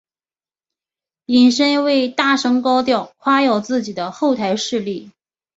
[1.27, 5.11] 引申为大声高调夸耀自己的后台势力。